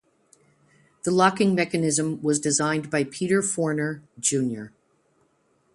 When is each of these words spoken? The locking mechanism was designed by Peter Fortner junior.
The 1.03 1.11
locking 1.11 1.53
mechanism 1.53 2.23
was 2.23 2.39
designed 2.39 2.89
by 2.89 3.03
Peter 3.03 3.43
Fortner 3.43 4.01
junior. 4.19 4.71